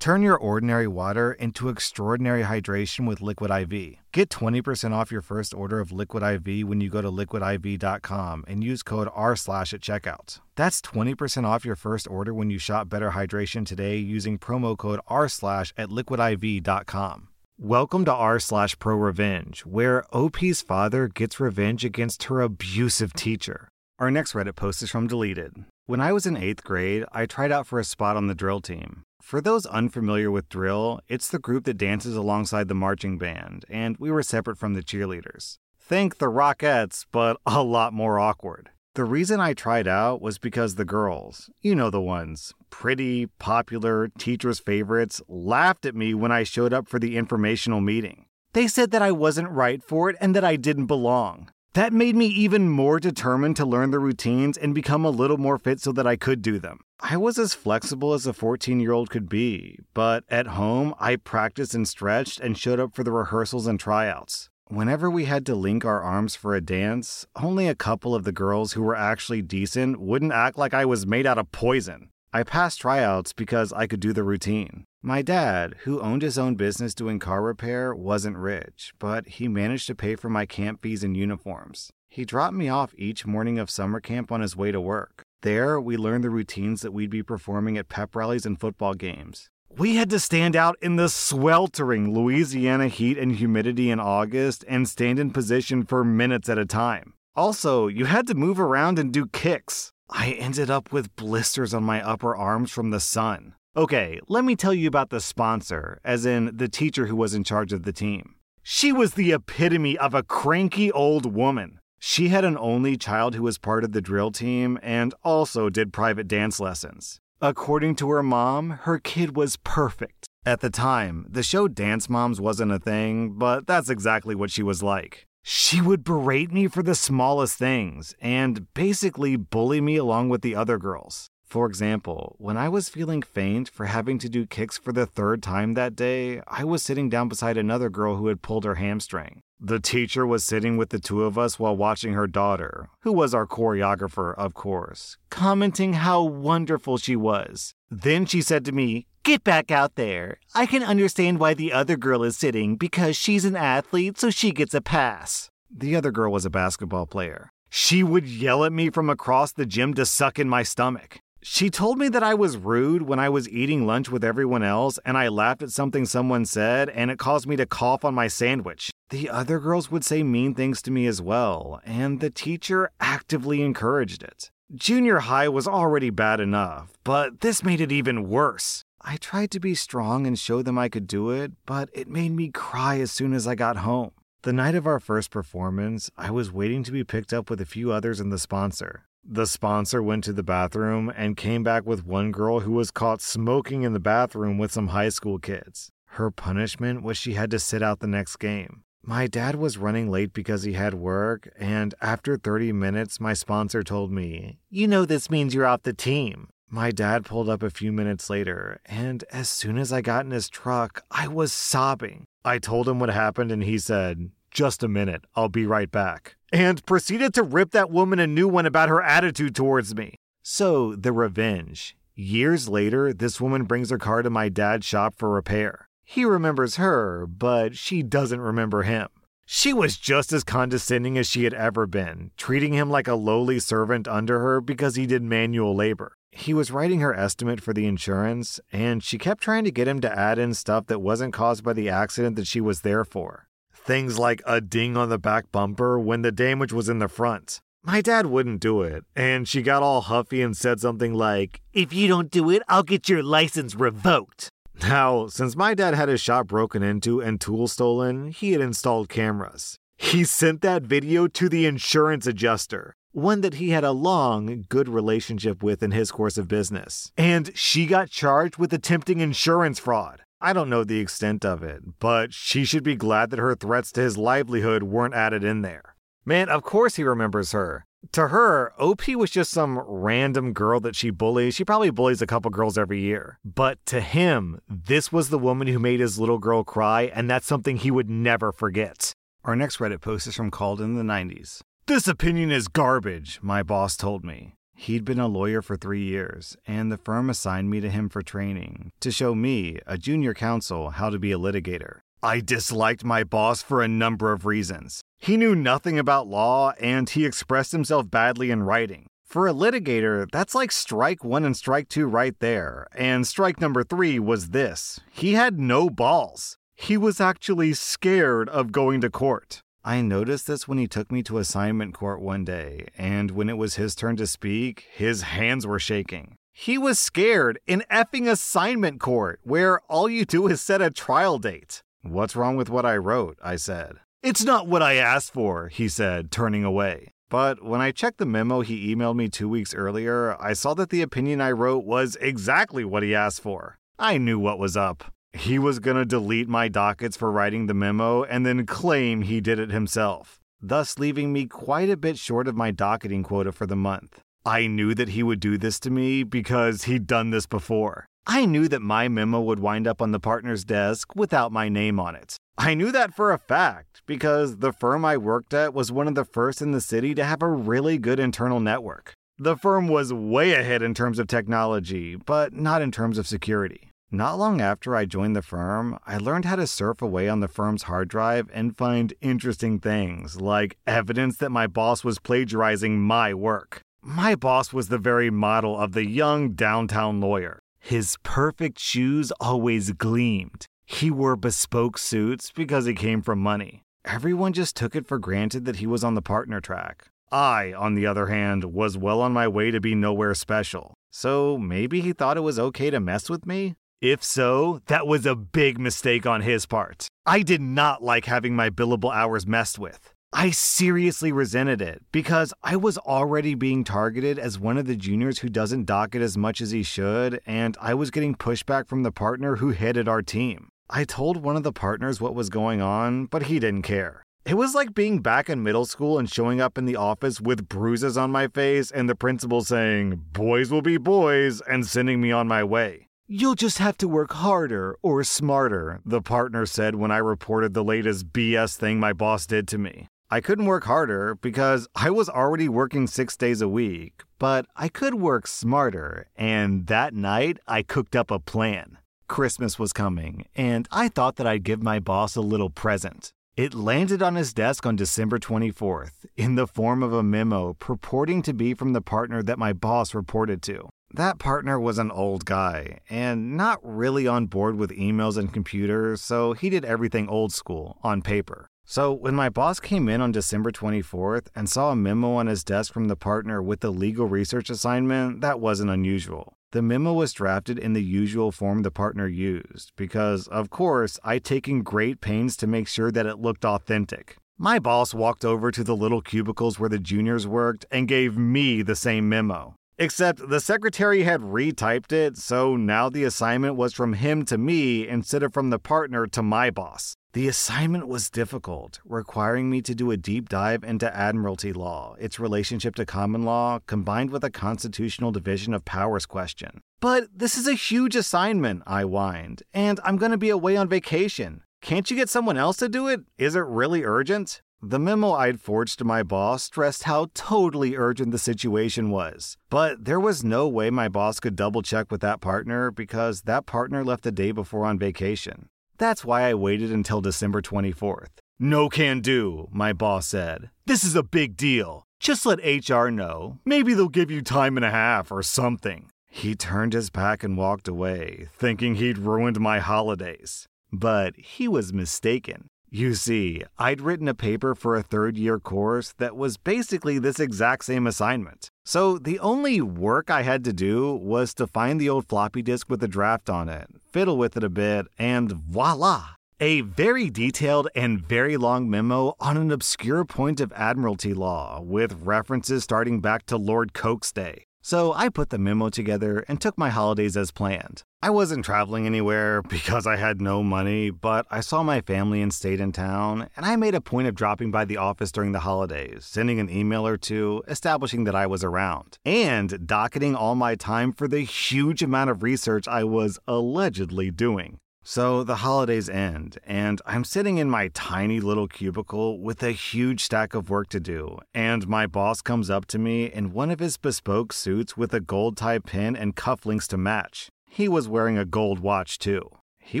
Turn 0.00 0.22
your 0.22 0.38
ordinary 0.38 0.86
water 0.86 1.30
into 1.30 1.68
extraordinary 1.68 2.44
hydration 2.44 3.06
with 3.06 3.20
Liquid 3.20 3.50
IV. 3.50 3.96
Get 4.12 4.30
20% 4.30 4.92
off 4.92 5.12
your 5.12 5.20
first 5.20 5.52
order 5.52 5.78
of 5.78 5.92
Liquid 5.92 6.22
IV 6.22 6.66
when 6.66 6.80
you 6.80 6.88
go 6.88 7.02
to 7.02 7.10
liquidiv.com 7.10 8.44
and 8.48 8.64
use 8.64 8.82
code 8.82 9.10
R 9.14 9.36
slash 9.36 9.74
at 9.74 9.82
checkout. 9.82 10.40
That's 10.56 10.80
20% 10.80 11.44
off 11.44 11.66
your 11.66 11.76
first 11.76 12.08
order 12.08 12.32
when 12.32 12.48
you 12.48 12.58
shop 12.58 12.88
Better 12.88 13.10
Hydration 13.10 13.66
today 13.66 13.98
using 13.98 14.38
promo 14.38 14.74
code 14.74 15.00
R 15.06 15.28
slash 15.28 15.74
at 15.76 15.90
liquidiv.com. 15.90 17.28
Welcome 17.58 18.06
to 18.06 18.14
r 18.14 18.40
slash 18.40 18.78
pro 18.78 18.96
revenge, 18.96 19.66
where 19.66 20.04
OP's 20.16 20.62
father 20.62 21.08
gets 21.08 21.38
revenge 21.38 21.84
against 21.84 22.22
her 22.22 22.40
abusive 22.40 23.12
teacher. 23.12 23.68
Our 23.98 24.10
next 24.10 24.32
Reddit 24.32 24.56
post 24.56 24.82
is 24.82 24.90
from 24.90 25.08
Deleted. 25.08 25.66
When 25.84 26.00
I 26.00 26.14
was 26.14 26.24
in 26.24 26.38
eighth 26.38 26.64
grade, 26.64 27.04
I 27.12 27.26
tried 27.26 27.52
out 27.52 27.66
for 27.66 27.78
a 27.78 27.84
spot 27.84 28.16
on 28.16 28.28
the 28.28 28.34
drill 28.34 28.62
team. 28.62 29.02
For 29.20 29.40
those 29.40 29.66
unfamiliar 29.66 30.30
with 30.30 30.48
drill, 30.48 31.00
it's 31.06 31.28
the 31.28 31.38
group 31.38 31.64
that 31.64 31.74
dances 31.74 32.16
alongside 32.16 32.68
the 32.68 32.74
marching 32.74 33.18
band, 33.18 33.64
and 33.68 33.96
we 33.98 34.10
were 34.10 34.22
separate 34.22 34.58
from 34.58 34.74
the 34.74 34.82
cheerleaders. 34.82 35.58
Think 35.78 36.18
the 36.18 36.26
Rockettes, 36.26 37.04
but 37.12 37.36
a 37.46 37.62
lot 37.62 37.92
more 37.92 38.18
awkward. 38.18 38.70
The 38.94 39.04
reason 39.04 39.38
I 39.38 39.54
tried 39.54 39.86
out 39.86 40.20
was 40.20 40.38
because 40.38 40.74
the 40.74 40.84
girls, 40.84 41.48
you 41.60 41.76
know 41.76 41.90
the 41.90 42.00
ones, 42.00 42.52
pretty, 42.70 43.26
popular, 43.26 44.08
teachers' 44.18 44.58
favorites, 44.58 45.22
laughed 45.28 45.86
at 45.86 45.94
me 45.94 46.12
when 46.12 46.32
I 46.32 46.42
showed 46.42 46.72
up 46.72 46.88
for 46.88 46.98
the 46.98 47.16
informational 47.16 47.80
meeting. 47.80 48.26
They 48.52 48.66
said 48.66 48.90
that 48.90 49.02
I 49.02 49.12
wasn't 49.12 49.50
right 49.50 49.80
for 49.82 50.10
it 50.10 50.16
and 50.20 50.34
that 50.34 50.44
I 50.44 50.56
didn't 50.56 50.86
belong. 50.86 51.50
That 51.74 51.92
made 51.92 52.16
me 52.16 52.26
even 52.26 52.68
more 52.68 52.98
determined 52.98 53.54
to 53.56 53.64
learn 53.64 53.92
the 53.92 54.00
routines 54.00 54.58
and 54.58 54.74
become 54.74 55.04
a 55.04 55.10
little 55.10 55.36
more 55.36 55.56
fit 55.56 55.78
so 55.78 55.92
that 55.92 56.06
I 56.06 56.16
could 56.16 56.42
do 56.42 56.58
them. 56.58 56.80
I 56.98 57.16
was 57.16 57.38
as 57.38 57.54
flexible 57.54 58.12
as 58.12 58.26
a 58.26 58.32
14 58.32 58.80
year 58.80 58.90
old 58.90 59.08
could 59.08 59.28
be, 59.28 59.78
but 59.94 60.24
at 60.28 60.48
home, 60.48 60.94
I 60.98 61.14
practiced 61.14 61.72
and 61.72 61.86
stretched 61.86 62.40
and 62.40 62.58
showed 62.58 62.80
up 62.80 62.92
for 62.92 63.04
the 63.04 63.12
rehearsals 63.12 63.68
and 63.68 63.78
tryouts. 63.78 64.50
Whenever 64.66 65.08
we 65.08 65.26
had 65.26 65.46
to 65.46 65.54
link 65.54 65.84
our 65.84 66.02
arms 66.02 66.34
for 66.34 66.56
a 66.56 66.60
dance, 66.60 67.24
only 67.36 67.68
a 67.68 67.76
couple 67.76 68.16
of 68.16 68.24
the 68.24 68.32
girls 68.32 68.72
who 68.72 68.82
were 68.82 68.96
actually 68.96 69.40
decent 69.40 70.00
wouldn't 70.00 70.32
act 70.32 70.58
like 70.58 70.74
I 70.74 70.84
was 70.84 71.06
made 71.06 71.26
out 71.26 71.38
of 71.38 71.52
poison. 71.52 72.10
I 72.32 72.44
passed 72.44 72.82
tryouts 72.82 73.32
because 73.32 73.72
I 73.72 73.88
could 73.88 73.98
do 73.98 74.12
the 74.12 74.22
routine. 74.22 74.84
My 75.02 75.20
dad, 75.20 75.74
who 75.82 76.00
owned 76.00 76.22
his 76.22 76.38
own 76.38 76.54
business 76.54 76.94
doing 76.94 77.18
car 77.18 77.42
repair, 77.42 77.92
wasn't 77.92 78.36
rich, 78.36 78.92
but 79.00 79.26
he 79.26 79.48
managed 79.48 79.88
to 79.88 79.96
pay 79.96 80.14
for 80.14 80.28
my 80.28 80.46
camp 80.46 80.80
fees 80.80 81.02
and 81.02 81.16
uniforms. 81.16 81.90
He 82.08 82.24
dropped 82.24 82.54
me 82.54 82.68
off 82.68 82.94
each 82.96 83.26
morning 83.26 83.58
of 83.58 83.68
summer 83.68 83.98
camp 83.98 84.30
on 84.30 84.42
his 84.42 84.56
way 84.56 84.70
to 84.70 84.80
work. 84.80 85.24
There, 85.42 85.80
we 85.80 85.96
learned 85.96 86.22
the 86.22 86.30
routines 86.30 86.82
that 86.82 86.92
we'd 86.92 87.10
be 87.10 87.24
performing 87.24 87.76
at 87.76 87.88
pep 87.88 88.14
rallies 88.14 88.46
and 88.46 88.60
football 88.60 88.94
games. 88.94 89.48
We 89.68 89.96
had 89.96 90.10
to 90.10 90.20
stand 90.20 90.54
out 90.54 90.76
in 90.80 90.94
the 90.94 91.08
sweltering 91.08 92.14
Louisiana 92.14 92.86
heat 92.86 93.18
and 93.18 93.34
humidity 93.34 93.90
in 93.90 93.98
August 93.98 94.64
and 94.68 94.88
stand 94.88 95.18
in 95.18 95.32
position 95.32 95.82
for 95.84 96.04
minutes 96.04 96.48
at 96.48 96.58
a 96.58 96.66
time. 96.66 97.14
Also, 97.34 97.88
you 97.88 98.04
had 98.04 98.28
to 98.28 98.34
move 98.34 98.60
around 98.60 99.00
and 99.00 99.12
do 99.12 99.26
kicks. 99.26 99.92
I 100.12 100.32
ended 100.32 100.70
up 100.70 100.92
with 100.92 101.14
blisters 101.14 101.72
on 101.72 101.84
my 101.84 102.02
upper 102.02 102.34
arms 102.34 102.70
from 102.72 102.90
the 102.90 103.00
sun. 103.00 103.54
Okay, 103.76 104.18
let 104.26 104.44
me 104.44 104.56
tell 104.56 104.74
you 104.74 104.88
about 104.88 105.10
the 105.10 105.20
sponsor, 105.20 106.00
as 106.04 106.26
in 106.26 106.56
the 106.56 106.68
teacher 106.68 107.06
who 107.06 107.14
was 107.14 107.32
in 107.32 107.44
charge 107.44 107.72
of 107.72 107.84
the 107.84 107.92
team. 107.92 108.34
She 108.62 108.92
was 108.92 109.14
the 109.14 109.32
epitome 109.32 109.96
of 109.96 110.12
a 110.12 110.24
cranky 110.24 110.90
old 110.90 111.32
woman. 111.32 111.78
She 112.00 112.28
had 112.28 112.44
an 112.44 112.58
only 112.58 112.96
child 112.96 113.34
who 113.34 113.44
was 113.44 113.58
part 113.58 113.84
of 113.84 113.92
the 113.92 114.00
drill 114.00 114.32
team 114.32 114.78
and 114.82 115.14
also 115.22 115.70
did 115.70 115.92
private 115.92 116.26
dance 116.26 116.58
lessons. 116.58 117.20
According 117.40 117.94
to 117.96 118.10
her 118.10 118.22
mom, 118.22 118.70
her 118.82 118.98
kid 118.98 119.36
was 119.36 119.56
perfect. 119.58 120.26
At 120.44 120.60
the 120.60 120.70
time, 120.70 121.26
the 121.28 121.42
show 121.42 121.68
Dance 121.68 122.08
Moms 122.08 122.40
wasn't 122.40 122.72
a 122.72 122.78
thing, 122.78 123.34
but 123.38 123.66
that's 123.66 123.90
exactly 123.90 124.34
what 124.34 124.50
she 124.50 124.62
was 124.62 124.82
like. 124.82 125.26
She 125.42 125.80
would 125.80 126.04
berate 126.04 126.52
me 126.52 126.68
for 126.68 126.82
the 126.82 126.94
smallest 126.94 127.56
things 127.56 128.14
and 128.20 128.72
basically 128.74 129.36
bully 129.36 129.80
me 129.80 129.96
along 129.96 130.28
with 130.28 130.42
the 130.42 130.54
other 130.54 130.78
girls. 130.78 131.30
For 131.50 131.66
example, 131.66 132.36
when 132.38 132.56
I 132.56 132.68
was 132.68 132.88
feeling 132.88 133.22
faint 133.22 133.68
for 133.68 133.86
having 133.86 134.18
to 134.20 134.28
do 134.28 134.46
kicks 134.46 134.78
for 134.78 134.92
the 134.92 135.04
third 135.04 135.42
time 135.42 135.74
that 135.74 135.96
day, 135.96 136.40
I 136.46 136.62
was 136.62 136.80
sitting 136.80 137.08
down 137.08 137.28
beside 137.28 137.56
another 137.56 137.90
girl 137.90 138.16
who 138.16 138.28
had 138.28 138.40
pulled 138.40 138.64
her 138.64 138.76
hamstring. 138.76 139.42
The 139.58 139.80
teacher 139.80 140.24
was 140.24 140.44
sitting 140.44 140.76
with 140.76 140.90
the 140.90 141.00
two 141.00 141.24
of 141.24 141.36
us 141.36 141.58
while 141.58 141.76
watching 141.76 142.12
her 142.12 142.28
daughter, 142.28 142.88
who 143.00 143.12
was 143.12 143.34
our 143.34 143.46
choreographer, 143.48 144.32
of 144.36 144.54
course, 144.54 145.16
commenting 145.28 145.94
how 145.94 146.22
wonderful 146.22 146.98
she 146.98 147.16
was. 147.16 147.74
Then 147.90 148.26
she 148.26 148.42
said 148.42 148.64
to 148.66 148.72
me, 148.72 149.06
Get 149.22 149.44
back 149.44 149.70
out 149.70 149.96
there. 149.96 150.38
I 150.54 150.64
can 150.64 150.82
understand 150.82 151.40
why 151.40 151.52
the 151.52 151.74
other 151.74 151.96
girl 151.98 152.22
is 152.22 152.38
sitting 152.38 152.76
because 152.76 153.16
she's 153.16 153.44
an 153.44 153.54
athlete, 153.54 154.18
so 154.18 154.30
she 154.30 154.50
gets 154.50 154.72
a 154.72 154.80
pass. 154.80 155.50
The 155.70 155.94
other 155.94 156.10
girl 156.10 156.32
was 156.32 156.46
a 156.46 156.50
basketball 156.50 157.04
player. 157.06 157.52
She 157.68 158.02
would 158.02 158.26
yell 158.26 158.64
at 158.64 158.72
me 158.72 158.88
from 158.88 159.10
across 159.10 159.52
the 159.52 159.66
gym 159.66 159.92
to 159.94 160.06
suck 160.06 160.38
in 160.38 160.48
my 160.48 160.62
stomach. 160.62 161.20
She 161.42 161.68
told 161.68 161.98
me 161.98 162.08
that 162.08 162.22
I 162.22 162.32
was 162.34 162.56
rude 162.56 163.02
when 163.02 163.18
I 163.18 163.28
was 163.28 163.48
eating 163.48 163.86
lunch 163.86 164.10
with 164.10 164.24
everyone 164.24 164.62
else 164.62 164.98
and 165.04 165.16
I 165.16 165.28
laughed 165.28 165.62
at 165.62 165.70
something 165.70 166.06
someone 166.06 166.44
said 166.44 166.88
and 166.88 167.10
it 167.10 167.18
caused 167.18 167.46
me 167.46 167.56
to 167.56 167.66
cough 167.66 168.04
on 168.04 168.14
my 168.14 168.26
sandwich. 168.26 168.90
The 169.10 169.28
other 169.28 169.58
girls 169.58 169.90
would 169.90 170.04
say 170.04 170.22
mean 170.22 170.54
things 170.54 170.80
to 170.82 170.90
me 170.90 171.06
as 171.06 171.20
well, 171.20 171.80
and 171.84 172.20
the 172.20 172.30
teacher 172.30 172.90
actively 173.00 173.62
encouraged 173.62 174.22
it. 174.22 174.50
Junior 174.74 175.20
high 175.20 175.48
was 175.48 175.66
already 175.66 176.10
bad 176.10 176.40
enough, 176.40 176.92
but 177.04 177.40
this 177.40 177.64
made 177.64 177.80
it 177.80 177.92
even 177.92 178.28
worse. 178.28 178.84
I 179.02 179.16
tried 179.16 179.50
to 179.52 179.60
be 179.60 179.74
strong 179.74 180.26
and 180.26 180.38
show 180.38 180.62
them 180.62 180.78
I 180.78 180.88
could 180.88 181.06
do 181.06 181.30
it, 181.30 181.52
but 181.64 181.88
it 181.92 182.08
made 182.08 182.32
me 182.32 182.48
cry 182.48 183.00
as 183.00 183.10
soon 183.10 183.32
as 183.32 183.46
I 183.46 183.54
got 183.54 183.78
home. 183.78 184.12
The 184.42 184.52
night 184.52 184.74
of 184.74 184.86
our 184.86 185.00
first 185.00 185.30
performance, 185.30 186.10
I 186.16 186.30
was 186.30 186.52
waiting 186.52 186.82
to 186.84 186.92
be 186.92 187.04
picked 187.04 187.32
up 187.32 187.48
with 187.48 187.60
a 187.60 187.66
few 187.66 187.92
others 187.92 188.20
and 188.20 188.32
the 188.32 188.38
sponsor. 188.38 189.04
The 189.24 189.46
sponsor 189.46 190.02
went 190.02 190.24
to 190.24 190.32
the 190.32 190.42
bathroom 190.42 191.12
and 191.14 191.36
came 191.36 191.62
back 191.62 191.86
with 191.86 192.06
one 192.06 192.30
girl 192.30 192.60
who 192.60 192.72
was 192.72 192.90
caught 192.90 193.20
smoking 193.20 193.82
in 193.82 193.92
the 193.92 194.00
bathroom 194.00 194.58
with 194.58 194.72
some 194.72 194.88
high 194.88 195.10
school 195.10 195.38
kids. 195.38 195.90
Her 196.14 196.30
punishment 196.30 197.02
was 197.02 197.16
she 197.16 197.34
had 197.34 197.50
to 197.52 197.58
sit 197.58 197.82
out 197.82 198.00
the 198.00 198.06
next 198.06 198.36
game. 198.36 198.82
My 199.02 199.26
dad 199.26 199.56
was 199.56 199.78
running 199.78 200.10
late 200.10 200.32
because 200.34 200.62
he 200.62 200.74
had 200.74 200.94
work, 200.94 201.48
and 201.58 201.94
after 202.02 202.36
30 202.36 202.72
minutes, 202.72 203.18
my 203.18 203.32
sponsor 203.32 203.82
told 203.82 204.12
me, 204.12 204.58
You 204.68 204.86
know, 204.86 205.06
this 205.06 205.30
means 205.30 205.54
you're 205.54 205.66
off 205.66 205.84
the 205.84 205.94
team. 205.94 206.48
My 206.72 206.92
dad 206.92 207.24
pulled 207.24 207.48
up 207.48 207.64
a 207.64 207.70
few 207.70 207.90
minutes 207.90 208.30
later, 208.30 208.80
and 208.86 209.24
as 209.32 209.48
soon 209.48 209.76
as 209.76 209.92
I 209.92 210.02
got 210.02 210.24
in 210.24 210.30
his 210.30 210.48
truck, 210.48 211.02
I 211.10 211.26
was 211.26 211.52
sobbing. 211.52 212.26
I 212.44 212.58
told 212.58 212.88
him 212.88 213.00
what 213.00 213.10
happened, 213.10 213.50
and 213.50 213.64
he 213.64 213.76
said, 213.76 214.30
Just 214.52 214.84
a 214.84 214.88
minute, 214.88 215.24
I'll 215.34 215.48
be 215.48 215.66
right 215.66 215.90
back 215.90 216.36
and 216.52 216.84
proceeded 216.86 217.34
to 217.34 217.42
rip 217.42 217.72
that 217.72 217.90
woman 217.90 218.18
a 218.18 218.26
new 218.26 218.48
one 218.48 218.66
about 218.66 218.88
her 218.88 219.02
attitude 219.02 219.54
towards 219.54 219.94
me. 219.94 220.14
So, 220.42 220.94
the 220.94 221.12
revenge. 221.12 221.96
Years 222.14 222.68
later, 222.68 223.12
this 223.12 223.40
woman 223.40 223.64
brings 223.64 223.90
her 223.90 223.98
car 223.98 224.22
to 224.22 224.30
my 224.30 224.48
dad's 224.48 224.86
shop 224.86 225.14
for 225.16 225.30
repair. 225.30 225.88
He 226.04 226.24
remembers 226.24 226.76
her, 226.76 227.26
but 227.26 227.76
she 227.76 228.02
doesn't 228.02 228.40
remember 228.40 228.82
him. 228.82 229.08
She 229.46 229.72
was 229.72 229.96
just 229.96 230.32
as 230.32 230.44
condescending 230.44 231.18
as 231.18 231.26
she 231.26 231.44
had 231.44 231.54
ever 231.54 231.86
been, 231.86 232.30
treating 232.36 232.74
him 232.74 232.90
like 232.90 233.08
a 233.08 233.14
lowly 233.14 233.58
servant 233.58 234.06
under 234.06 234.38
her 234.38 234.60
because 234.60 234.94
he 234.94 235.06
did 235.06 235.22
manual 235.22 235.74
labor. 235.74 236.12
He 236.32 236.54
was 236.54 236.70
writing 236.70 237.00
her 237.00 237.14
estimate 237.14 237.60
for 237.60 237.72
the 237.72 237.86
insurance, 237.86 238.60
and 238.72 239.02
she 239.02 239.18
kept 239.18 239.42
trying 239.42 239.64
to 239.64 239.70
get 239.70 239.88
him 239.88 240.00
to 240.00 240.18
add 240.18 240.38
in 240.38 240.54
stuff 240.54 240.86
that 240.86 241.00
wasn't 241.00 241.34
caused 241.34 241.64
by 241.64 241.72
the 241.72 241.88
accident 241.88 242.36
that 242.36 242.46
she 242.46 242.60
was 242.60 242.80
there 242.80 243.04
for. 243.04 243.48
Things 243.74 244.18
like 244.18 244.42
a 244.46 244.60
ding 244.60 244.96
on 244.96 245.08
the 245.08 245.18
back 245.18 245.50
bumper 245.50 245.98
when 245.98 246.22
the 246.22 246.32
damage 246.32 246.72
was 246.72 246.88
in 246.88 246.98
the 246.98 247.08
front. 247.08 247.60
My 247.82 248.00
dad 248.00 248.26
wouldn't 248.26 248.60
do 248.60 248.82
it, 248.82 249.04
and 249.16 249.48
she 249.48 249.62
got 249.62 249.82
all 249.82 250.02
huffy 250.02 250.42
and 250.42 250.56
said 250.56 250.80
something 250.80 251.14
like, 251.14 251.62
If 251.72 251.92
you 251.92 252.08
don't 252.08 252.30
do 252.30 252.50
it, 252.50 252.62
I'll 252.68 252.82
get 252.82 253.08
your 253.08 253.22
license 253.22 253.74
revoked. 253.74 254.50
Now, 254.82 255.26
since 255.28 255.56
my 255.56 255.74
dad 255.74 255.94
had 255.94 256.08
his 256.08 256.20
shop 256.20 256.46
broken 256.46 256.82
into 256.82 257.20
and 257.20 257.40
tools 257.40 257.72
stolen, 257.72 258.28
he 258.28 258.52
had 258.52 258.60
installed 258.60 259.08
cameras. 259.08 259.76
He 259.96 260.24
sent 260.24 260.62
that 260.62 260.82
video 260.82 261.26
to 261.28 261.48
the 261.48 261.66
insurance 261.66 262.26
adjuster, 262.26 262.94
one 263.12 263.40
that 263.40 263.54
he 263.54 263.70
had 263.70 263.84
a 263.84 263.92
long, 263.92 264.64
good 264.68 264.88
relationship 264.88 265.62
with 265.62 265.82
in 265.82 265.90
his 265.90 266.10
course 266.10 266.38
of 266.38 266.48
business. 266.48 267.12
And 267.16 267.56
she 267.56 267.86
got 267.86 268.10
charged 268.10 268.56
with 268.56 268.72
attempting 268.72 269.20
insurance 269.20 269.78
fraud. 269.78 270.22
I 270.40 270.52
don't 270.52 270.70
know 270.70 270.84
the 270.84 271.00
extent 271.00 271.44
of 271.44 271.62
it, 271.62 271.82
but 271.98 272.32
she 272.32 272.64
should 272.64 272.82
be 272.82 272.96
glad 272.96 273.30
that 273.30 273.38
her 273.38 273.54
threats 273.54 273.92
to 273.92 274.00
his 274.00 274.16
livelihood 274.16 274.84
weren't 274.84 275.14
added 275.14 275.44
in 275.44 275.62
there. 275.62 275.96
Man, 276.24 276.48
of 276.48 276.62
course 276.62 276.96
he 276.96 277.02
remembers 277.02 277.52
her. 277.52 277.84
To 278.12 278.28
her, 278.28 278.72
OP 278.80 279.06
was 279.08 279.30
just 279.30 279.50
some 279.50 279.78
random 279.78 280.54
girl 280.54 280.80
that 280.80 280.96
she 280.96 281.10
bullies. 281.10 281.54
She 281.54 281.64
probably 281.64 281.90
bullies 281.90 282.22
a 282.22 282.26
couple 282.26 282.50
girls 282.50 282.78
every 282.78 283.00
year. 283.00 283.38
But 283.44 283.84
to 283.86 284.00
him, 284.00 284.60
this 284.68 285.12
was 285.12 285.28
the 285.28 285.38
woman 285.38 285.68
who 285.68 285.78
made 285.78 286.00
his 286.00 286.18
little 286.18 286.38
girl 286.38 286.64
cry, 286.64 287.02
and 287.14 287.28
that's 287.28 287.46
something 287.46 287.76
he 287.76 287.90
would 287.90 288.08
never 288.08 288.52
forget. 288.52 289.12
Our 289.44 289.54
next 289.54 289.76
Reddit 289.76 290.00
post 290.00 290.26
is 290.26 290.34
from 290.34 290.50
Called 290.50 290.80
in 290.80 290.96
the 290.96 291.02
90s. 291.02 291.60
This 291.90 292.06
opinion 292.06 292.52
is 292.52 292.68
garbage, 292.68 293.40
my 293.42 293.64
boss 293.64 293.96
told 293.96 294.24
me. 294.24 294.54
He'd 294.76 295.04
been 295.04 295.18
a 295.18 295.26
lawyer 295.26 295.60
for 295.60 295.76
three 295.76 296.04
years, 296.04 296.56
and 296.64 296.92
the 296.92 296.96
firm 296.96 297.28
assigned 297.28 297.68
me 297.68 297.80
to 297.80 297.90
him 297.90 298.08
for 298.08 298.22
training 298.22 298.92
to 299.00 299.10
show 299.10 299.34
me, 299.34 299.80
a 299.88 299.98
junior 299.98 300.32
counsel, 300.32 300.90
how 300.90 301.10
to 301.10 301.18
be 301.18 301.32
a 301.32 301.36
litigator. 301.36 302.02
I 302.22 302.42
disliked 302.42 303.04
my 303.04 303.24
boss 303.24 303.60
for 303.60 303.82
a 303.82 303.88
number 303.88 304.30
of 304.30 304.46
reasons. 304.46 305.02
He 305.18 305.36
knew 305.36 305.56
nothing 305.56 305.98
about 305.98 306.28
law, 306.28 306.74
and 306.78 307.10
he 307.10 307.26
expressed 307.26 307.72
himself 307.72 308.08
badly 308.08 308.52
in 308.52 308.62
writing. 308.62 309.06
For 309.24 309.48
a 309.48 309.52
litigator, 309.52 310.30
that's 310.30 310.54
like 310.54 310.70
strike 310.70 311.24
one 311.24 311.44
and 311.44 311.56
strike 311.56 311.88
two 311.88 312.06
right 312.06 312.38
there. 312.38 312.86
And 312.94 313.26
strike 313.26 313.60
number 313.60 313.82
three 313.82 314.20
was 314.20 314.50
this 314.50 315.00
he 315.10 315.32
had 315.32 315.58
no 315.58 315.90
balls. 315.90 316.56
He 316.76 316.96
was 316.96 317.20
actually 317.20 317.72
scared 317.72 318.48
of 318.48 318.70
going 318.70 319.00
to 319.00 319.10
court. 319.10 319.62
I 319.84 320.02
noticed 320.02 320.46
this 320.46 320.68
when 320.68 320.76
he 320.76 320.86
took 320.86 321.10
me 321.10 321.22
to 321.22 321.38
assignment 321.38 321.94
court 321.94 322.20
one 322.20 322.44
day, 322.44 322.88
and 322.98 323.30
when 323.30 323.48
it 323.48 323.56
was 323.56 323.76
his 323.76 323.94
turn 323.94 324.16
to 324.16 324.26
speak, 324.26 324.84
his 324.92 325.22
hands 325.22 325.66
were 325.66 325.78
shaking. 325.78 326.36
He 326.52 326.76
was 326.76 326.98
scared 326.98 327.58
in 327.66 327.84
effing 327.90 328.28
assignment 328.28 329.00
court, 329.00 329.40
where 329.42 329.80
all 329.88 330.10
you 330.10 330.26
do 330.26 330.46
is 330.48 330.60
set 330.60 330.82
a 330.82 330.90
trial 330.90 331.38
date. 331.38 331.82
What's 332.02 332.36
wrong 332.36 332.56
with 332.56 332.68
what 332.68 332.84
I 332.84 332.98
wrote? 332.98 333.38
I 333.42 333.56
said. 333.56 334.00
It's 334.22 334.44
not 334.44 334.66
what 334.66 334.82
I 334.82 334.94
asked 334.96 335.32
for, 335.32 335.68
he 335.68 335.88
said, 335.88 336.30
turning 336.30 336.62
away. 336.62 337.14
But 337.30 337.64
when 337.64 337.80
I 337.80 337.90
checked 337.90 338.18
the 338.18 338.26
memo 338.26 338.60
he 338.60 338.94
emailed 338.94 339.16
me 339.16 339.30
two 339.30 339.48
weeks 339.48 339.72
earlier, 339.72 340.36
I 340.38 340.52
saw 340.52 340.74
that 340.74 340.90
the 340.90 341.00
opinion 341.00 341.40
I 341.40 341.52
wrote 341.52 341.84
was 341.84 342.18
exactly 342.20 342.84
what 342.84 343.02
he 343.02 343.14
asked 343.14 343.40
for. 343.40 343.78
I 343.98 344.18
knew 344.18 344.38
what 344.38 344.58
was 344.58 344.76
up. 344.76 345.04
He 345.32 345.58
was 345.58 345.78
going 345.78 345.96
to 345.96 346.04
delete 346.04 346.48
my 346.48 346.68
dockets 346.68 347.16
for 347.16 347.30
writing 347.30 347.66
the 347.66 347.74
memo 347.74 348.24
and 348.24 348.44
then 348.44 348.66
claim 348.66 349.22
he 349.22 349.40
did 349.40 349.58
it 349.58 349.70
himself, 349.70 350.40
thus 350.60 350.98
leaving 350.98 351.32
me 351.32 351.46
quite 351.46 351.88
a 351.88 351.96
bit 351.96 352.18
short 352.18 352.48
of 352.48 352.56
my 352.56 352.70
docketing 352.70 353.22
quota 353.22 353.52
for 353.52 353.66
the 353.66 353.76
month. 353.76 354.20
I 354.44 354.66
knew 354.66 354.94
that 354.94 355.10
he 355.10 355.22
would 355.22 355.40
do 355.40 355.56
this 355.56 355.78
to 355.80 355.90
me 355.90 356.24
because 356.24 356.84
he'd 356.84 357.06
done 357.06 357.30
this 357.30 357.46
before. 357.46 358.06
I 358.26 358.44
knew 358.44 358.68
that 358.68 358.82
my 358.82 359.08
memo 359.08 359.40
would 359.40 359.60
wind 359.60 359.86
up 359.86 360.02
on 360.02 360.12
the 360.12 360.20
partner's 360.20 360.64
desk 360.64 361.14
without 361.14 361.52
my 361.52 361.68
name 361.68 361.98
on 361.98 362.14
it. 362.14 362.36
I 362.58 362.74
knew 362.74 362.92
that 362.92 363.14
for 363.14 363.32
a 363.32 363.38
fact 363.38 364.02
because 364.06 364.58
the 364.58 364.72
firm 364.72 365.04
I 365.04 365.16
worked 365.16 365.54
at 365.54 365.72
was 365.72 365.90
one 365.90 366.08
of 366.08 366.14
the 366.14 366.24
first 366.24 366.60
in 366.60 366.72
the 366.72 366.80
city 366.80 367.14
to 367.14 367.24
have 367.24 367.42
a 367.42 367.48
really 367.48 367.96
good 367.98 368.20
internal 368.20 368.60
network. 368.60 369.14
The 369.38 369.56
firm 369.56 369.88
was 369.88 370.12
way 370.12 370.52
ahead 370.52 370.82
in 370.82 370.92
terms 370.92 371.18
of 371.18 371.26
technology, 371.26 372.16
but 372.16 372.52
not 372.52 372.82
in 372.82 372.90
terms 372.90 373.16
of 373.16 373.26
security. 373.26 373.89
Not 374.12 374.40
long 374.40 374.60
after 374.60 374.96
I 374.96 375.04
joined 375.04 375.36
the 375.36 375.42
firm, 375.42 375.96
I 376.04 376.18
learned 376.18 376.44
how 376.44 376.56
to 376.56 376.66
surf 376.66 377.00
away 377.00 377.28
on 377.28 377.38
the 377.38 377.46
firm's 377.46 377.84
hard 377.84 378.08
drive 378.08 378.50
and 378.52 378.76
find 378.76 379.14
interesting 379.20 379.78
things, 379.78 380.40
like 380.40 380.76
evidence 380.84 381.36
that 381.36 381.50
my 381.50 381.68
boss 381.68 382.02
was 382.02 382.18
plagiarizing 382.18 383.00
my 383.00 383.32
work. 383.32 383.82
My 384.02 384.34
boss 384.34 384.72
was 384.72 384.88
the 384.88 384.98
very 384.98 385.30
model 385.30 385.78
of 385.78 385.92
the 385.92 386.04
young 386.04 386.54
downtown 386.54 387.20
lawyer. 387.20 387.60
His 387.78 388.16
perfect 388.24 388.80
shoes 388.80 389.30
always 389.38 389.92
gleamed. 389.92 390.66
He 390.84 391.12
wore 391.12 391.36
bespoke 391.36 391.96
suits 391.96 392.50
because 392.50 392.86
he 392.86 392.94
came 392.94 393.22
from 393.22 393.38
money. 393.38 393.84
Everyone 394.04 394.52
just 394.52 394.74
took 394.74 394.96
it 394.96 395.06
for 395.06 395.20
granted 395.20 395.66
that 395.66 395.76
he 395.76 395.86
was 395.86 396.02
on 396.02 396.14
the 396.14 396.22
partner 396.22 396.60
track. 396.60 397.06
I, 397.30 397.72
on 397.74 397.94
the 397.94 398.06
other 398.06 398.26
hand, 398.26 398.64
was 398.64 398.98
well 398.98 399.20
on 399.20 399.32
my 399.32 399.46
way 399.46 399.70
to 399.70 399.80
be 399.80 399.94
nowhere 399.94 400.34
special. 400.34 400.94
So 401.12 401.56
maybe 401.56 402.00
he 402.00 402.12
thought 402.12 402.36
it 402.36 402.40
was 402.40 402.58
okay 402.58 402.90
to 402.90 402.98
mess 402.98 403.30
with 403.30 403.46
me? 403.46 403.76
If 404.00 404.24
so, 404.24 404.80
that 404.86 405.06
was 405.06 405.26
a 405.26 405.34
big 405.34 405.78
mistake 405.78 406.24
on 406.24 406.40
his 406.40 406.64
part. 406.64 407.06
I 407.26 407.42
did 407.42 407.60
not 407.60 408.02
like 408.02 408.24
having 408.24 408.56
my 408.56 408.70
billable 408.70 409.14
hours 409.14 409.46
messed 409.46 409.78
with. 409.78 410.14
I 410.32 410.52
seriously 410.52 411.32
resented 411.32 411.82
it 411.82 412.02
because 412.10 412.54
I 412.62 412.76
was 412.76 412.96
already 412.96 413.54
being 413.54 413.84
targeted 413.84 414.38
as 414.38 414.58
one 414.58 414.78
of 414.78 414.86
the 414.86 414.96
juniors 414.96 415.40
who 415.40 415.50
doesn't 415.50 415.84
dock 415.84 416.14
it 416.14 416.22
as 416.22 416.38
much 416.38 416.62
as 416.62 416.70
he 416.70 416.82
should, 416.82 417.42
and 417.44 417.76
I 417.78 417.92
was 417.92 418.10
getting 418.10 418.34
pushback 418.34 418.88
from 418.88 419.02
the 419.02 419.12
partner 419.12 419.56
who 419.56 419.72
headed 419.72 420.08
our 420.08 420.22
team. 420.22 420.70
I 420.88 421.04
told 421.04 421.36
one 421.36 421.56
of 421.56 421.62
the 421.62 421.70
partners 421.70 422.22
what 422.22 422.34
was 422.34 422.48
going 422.48 422.80
on, 422.80 423.26
but 423.26 423.44
he 423.44 423.58
didn't 423.58 423.82
care. 423.82 424.22
It 424.46 424.54
was 424.54 424.74
like 424.74 424.94
being 424.94 425.18
back 425.18 425.50
in 425.50 425.62
middle 425.62 425.84
school 425.84 426.18
and 426.18 426.30
showing 426.30 426.58
up 426.58 426.78
in 426.78 426.86
the 426.86 426.96
office 426.96 427.38
with 427.38 427.68
bruises 427.68 428.16
on 428.16 428.30
my 428.30 428.48
face 428.48 428.90
and 428.90 429.10
the 429.10 429.14
principal 429.14 429.62
saying, 429.62 430.24
Boys 430.32 430.70
will 430.70 430.80
be 430.80 430.96
boys, 430.96 431.60
and 431.60 431.86
sending 431.86 432.22
me 432.22 432.32
on 432.32 432.48
my 432.48 432.64
way. 432.64 433.09
You'll 433.32 433.54
just 433.54 433.78
have 433.78 433.96
to 433.98 434.08
work 434.08 434.32
harder 434.32 434.96
or 435.02 435.22
smarter, 435.22 436.00
the 436.04 436.20
partner 436.20 436.66
said 436.66 436.96
when 436.96 437.12
I 437.12 437.18
reported 437.18 437.74
the 437.74 437.84
latest 437.84 438.32
BS 438.32 438.74
thing 438.74 438.98
my 438.98 439.12
boss 439.12 439.46
did 439.46 439.68
to 439.68 439.78
me. 439.78 440.08
I 440.32 440.40
couldn't 440.40 440.66
work 440.66 440.82
harder 440.82 441.36
because 441.36 441.86
I 441.94 442.10
was 442.10 442.28
already 442.28 442.68
working 442.68 443.06
six 443.06 443.36
days 443.36 443.60
a 443.60 443.68
week, 443.68 444.24
but 444.40 444.66
I 444.74 444.88
could 444.88 445.14
work 445.14 445.46
smarter, 445.46 446.26
and 446.34 446.88
that 446.88 447.14
night 447.14 447.60
I 447.68 447.84
cooked 447.84 448.16
up 448.16 448.32
a 448.32 448.40
plan. 448.40 448.98
Christmas 449.28 449.78
was 449.78 449.92
coming, 449.92 450.46
and 450.56 450.88
I 450.90 451.06
thought 451.06 451.36
that 451.36 451.46
I'd 451.46 451.62
give 451.62 451.84
my 451.84 452.00
boss 452.00 452.34
a 452.34 452.40
little 452.40 452.68
present. 452.68 453.32
It 453.56 453.74
landed 453.74 454.24
on 454.24 454.34
his 454.34 454.52
desk 454.52 454.84
on 454.86 454.96
December 454.96 455.38
24th 455.38 456.26
in 456.36 456.56
the 456.56 456.66
form 456.66 457.00
of 457.04 457.12
a 457.12 457.22
memo 457.22 457.74
purporting 457.74 458.42
to 458.42 458.52
be 458.52 458.74
from 458.74 458.92
the 458.92 459.00
partner 459.00 459.40
that 459.40 459.56
my 459.56 459.72
boss 459.72 460.14
reported 460.14 460.62
to. 460.62 460.88
That 461.12 461.40
partner 461.40 461.80
was 461.80 461.98
an 461.98 462.12
old 462.12 462.44
guy 462.44 463.00
and 463.10 463.56
not 463.56 463.80
really 463.82 464.28
on 464.28 464.46
board 464.46 464.76
with 464.76 464.90
emails 464.96 465.36
and 465.36 465.52
computers, 465.52 466.20
so 466.22 466.52
he 466.52 466.70
did 466.70 466.84
everything 466.84 467.28
old 467.28 467.52
school, 467.52 467.98
on 468.04 468.22
paper. 468.22 468.68
So 468.84 469.12
when 469.12 469.34
my 469.34 469.48
boss 469.48 469.80
came 469.80 470.08
in 470.08 470.20
on 470.20 470.30
December 470.30 470.70
24th 470.70 471.48
and 471.54 471.68
saw 471.68 471.90
a 471.90 471.96
memo 471.96 472.34
on 472.34 472.46
his 472.46 472.62
desk 472.62 472.92
from 472.92 473.08
the 473.08 473.16
partner 473.16 473.60
with 473.60 473.80
the 473.80 473.90
legal 473.90 474.26
research 474.26 474.70
assignment, 474.70 475.40
that 475.40 475.58
wasn't 475.58 475.90
unusual. 475.90 476.54
The 476.70 476.82
memo 476.82 477.12
was 477.12 477.32
drafted 477.32 477.76
in 477.76 477.92
the 477.92 478.04
usual 478.04 478.52
form 478.52 478.82
the 478.82 478.92
partner 478.92 479.26
used, 479.26 479.90
because, 479.96 480.46
of 480.46 480.70
course, 480.70 481.18
I'd 481.24 481.42
taken 481.42 481.82
great 481.82 482.20
pains 482.20 482.56
to 482.58 482.68
make 482.68 482.86
sure 482.86 483.10
that 483.10 483.26
it 483.26 483.40
looked 483.40 483.64
authentic. 483.64 484.36
My 484.56 484.78
boss 484.78 485.12
walked 485.12 485.44
over 485.44 485.72
to 485.72 485.82
the 485.82 485.96
little 485.96 486.20
cubicles 486.20 486.78
where 486.78 486.88
the 486.88 487.00
juniors 487.00 487.48
worked 487.48 487.84
and 487.90 488.06
gave 488.06 488.38
me 488.38 488.82
the 488.82 488.94
same 488.94 489.28
memo. 489.28 489.74
Except 490.02 490.48
the 490.48 490.60
secretary 490.60 491.24
had 491.24 491.42
retyped 491.42 492.10
it, 492.10 492.38
so 492.38 492.74
now 492.74 493.10
the 493.10 493.24
assignment 493.24 493.76
was 493.76 493.92
from 493.92 494.14
him 494.14 494.46
to 494.46 494.56
me 494.56 495.06
instead 495.06 495.42
of 495.42 495.52
from 495.52 495.68
the 495.68 495.78
partner 495.78 496.26
to 496.28 496.42
my 496.42 496.70
boss. 496.70 497.18
The 497.34 497.46
assignment 497.46 498.08
was 498.08 498.30
difficult, 498.30 499.00
requiring 499.04 499.68
me 499.68 499.82
to 499.82 499.94
do 499.94 500.10
a 500.10 500.16
deep 500.16 500.48
dive 500.48 500.84
into 500.84 501.14
admiralty 501.14 501.74
law, 501.74 502.16
its 502.18 502.40
relationship 502.40 502.94
to 502.94 503.04
common 503.04 503.42
law, 503.42 503.80
combined 503.86 504.30
with 504.30 504.42
a 504.42 504.50
constitutional 504.50 505.32
division 505.32 505.74
of 505.74 505.84
powers 505.84 506.24
question. 506.24 506.80
But 507.00 507.24
this 507.34 507.58
is 507.58 507.68
a 507.68 507.74
huge 507.74 508.16
assignment, 508.16 508.82
I 508.86 509.02
whined, 509.02 509.64
and 509.74 510.00
I'm 510.02 510.16
going 510.16 510.32
to 510.32 510.38
be 510.38 510.48
away 510.48 510.78
on 510.78 510.88
vacation. 510.88 511.62
Can't 511.82 512.10
you 512.10 512.16
get 512.16 512.30
someone 512.30 512.56
else 512.56 512.78
to 512.78 512.88
do 512.88 513.06
it? 513.06 513.20
Is 513.36 513.54
it 513.54 513.66
really 513.66 514.04
urgent? 514.04 514.62
The 514.82 514.98
memo 514.98 515.32
I'd 515.32 515.60
forged 515.60 515.98
to 515.98 516.06
my 516.06 516.22
boss 516.22 516.62
stressed 516.62 517.02
how 517.02 517.26
totally 517.34 517.96
urgent 517.96 518.32
the 518.32 518.38
situation 518.38 519.10
was. 519.10 519.58
But 519.68 520.06
there 520.06 520.18
was 520.18 520.42
no 520.42 520.66
way 520.66 520.88
my 520.88 521.06
boss 521.06 521.38
could 521.38 521.54
double 521.54 521.82
check 521.82 522.10
with 522.10 522.22
that 522.22 522.40
partner 522.40 522.90
because 522.90 523.42
that 523.42 523.66
partner 523.66 524.02
left 524.02 524.22
the 524.22 524.32
day 524.32 524.52
before 524.52 524.86
on 524.86 524.98
vacation. 524.98 525.68
That's 525.98 526.24
why 526.24 526.48
I 526.48 526.54
waited 526.54 526.90
until 526.90 527.20
December 527.20 527.60
24th. 527.60 528.30
No 528.58 528.88
can 528.88 529.20
do, 529.20 529.68
my 529.70 529.92
boss 529.92 530.28
said. 530.28 530.70
This 530.86 531.04
is 531.04 531.14
a 531.14 531.22
big 531.22 531.58
deal. 531.58 532.04
Just 532.18 532.46
let 532.46 532.64
HR 532.64 533.08
know. 533.08 533.58
Maybe 533.66 533.92
they'll 533.92 534.08
give 534.08 534.30
you 534.30 534.40
time 534.40 534.78
and 534.78 534.84
a 534.84 534.90
half 534.90 535.30
or 535.30 535.42
something. 535.42 536.08
He 536.26 536.54
turned 536.54 536.94
his 536.94 537.10
back 537.10 537.44
and 537.44 537.58
walked 537.58 537.86
away, 537.86 538.48
thinking 538.54 538.94
he'd 538.94 539.18
ruined 539.18 539.60
my 539.60 539.78
holidays. 539.78 540.68
But 540.90 541.36
he 541.36 541.68
was 541.68 541.92
mistaken. 541.92 542.69
You 542.92 543.14
see, 543.14 543.62
I'd 543.78 544.00
written 544.00 544.26
a 544.26 544.34
paper 544.34 544.74
for 544.74 544.96
a 544.96 545.02
third 545.04 545.36
year 545.36 545.60
course 545.60 546.12
that 546.18 546.34
was 546.34 546.56
basically 546.56 547.20
this 547.20 547.38
exact 547.38 547.84
same 547.84 548.04
assignment. 548.04 548.68
So 548.84 549.16
the 549.16 549.38
only 549.38 549.80
work 549.80 550.28
I 550.28 550.42
had 550.42 550.64
to 550.64 550.72
do 550.72 551.14
was 551.14 551.54
to 551.54 551.68
find 551.68 552.00
the 552.00 552.08
old 552.08 552.26
floppy 552.26 552.62
disk 552.62 552.90
with 552.90 552.98
the 552.98 553.06
draft 553.06 553.48
on 553.48 553.68
it, 553.68 553.86
fiddle 554.10 554.36
with 554.36 554.56
it 554.56 554.64
a 554.64 554.68
bit, 554.68 555.06
and 555.20 555.52
voila! 555.52 556.30
A 556.58 556.80
very 556.80 557.30
detailed 557.30 557.86
and 557.94 558.20
very 558.20 558.56
long 558.56 558.90
memo 558.90 559.34
on 559.38 559.56
an 559.56 559.70
obscure 559.70 560.24
point 560.24 560.60
of 560.60 560.72
admiralty 560.72 561.32
law, 561.32 561.80
with 561.80 562.20
references 562.20 562.82
starting 562.82 563.20
back 563.20 563.46
to 563.46 563.56
Lord 563.56 563.92
Coke's 563.92 564.32
day. 564.32 564.64
So 564.82 565.12
I 565.12 565.28
put 565.28 565.50
the 565.50 565.58
memo 565.58 565.90
together 565.90 566.44
and 566.48 566.58
took 566.58 566.78
my 566.78 566.88
holidays 566.88 567.36
as 567.36 567.50
planned. 567.50 568.02
I 568.22 568.30
wasn't 568.30 568.64
traveling 568.64 569.06
anywhere 569.06 569.62
because 569.68 570.06
I 570.06 570.16
had 570.16 570.40
no 570.40 570.62
money, 570.62 571.10
but 571.10 571.46
I 571.50 571.60
saw 571.60 571.82
my 571.82 572.00
family 572.00 572.40
and 572.40 572.52
stayed 572.52 572.80
in 572.80 572.92
town, 572.92 573.48
and 573.56 573.66
I 573.66 573.76
made 573.76 573.94
a 573.94 574.00
point 574.00 574.28
of 574.28 574.34
dropping 574.34 574.70
by 574.70 574.86
the 574.86 574.96
office 574.96 575.32
during 575.32 575.52
the 575.52 575.60
holidays, 575.60 576.24
sending 576.24 576.58
an 576.60 576.70
email 576.70 577.06
or 577.06 577.18
two, 577.18 577.62
establishing 577.68 578.24
that 578.24 578.34
I 578.34 578.46
was 578.46 578.64
around, 578.64 579.18
and 579.24 579.86
docketing 579.86 580.34
all 580.34 580.54
my 580.54 580.74
time 580.74 581.12
for 581.12 581.28
the 581.28 581.40
huge 581.40 582.02
amount 582.02 582.30
of 582.30 582.42
research 582.42 582.88
I 582.88 583.04
was 583.04 583.38
allegedly 583.46 584.30
doing. 584.30 584.78
So 585.02 585.42
the 585.42 585.56
holidays 585.56 586.08
end, 586.10 586.58
and 586.64 587.00
I'm 587.06 587.24
sitting 587.24 587.56
in 587.56 587.70
my 587.70 587.88
tiny 587.94 588.38
little 588.38 588.68
cubicle 588.68 589.40
with 589.40 589.62
a 589.62 589.72
huge 589.72 590.22
stack 590.22 590.54
of 590.54 590.68
work 590.68 590.88
to 590.90 591.00
do. 591.00 591.38
And 591.54 591.88
my 591.88 592.06
boss 592.06 592.42
comes 592.42 592.68
up 592.68 592.86
to 592.86 592.98
me 592.98 593.24
in 593.24 593.52
one 593.52 593.70
of 593.70 593.80
his 593.80 593.96
bespoke 593.96 594.52
suits 594.52 594.96
with 594.96 595.14
a 595.14 595.20
gold 595.20 595.56
tie 595.56 595.78
pin 595.78 596.14
and 596.14 596.36
cufflinks 596.36 596.86
to 596.88 596.98
match. 596.98 597.48
He 597.68 597.88
was 597.88 598.08
wearing 598.08 598.36
a 598.36 598.44
gold 598.44 598.80
watch, 598.80 599.18
too. 599.18 599.48
He 599.78 600.00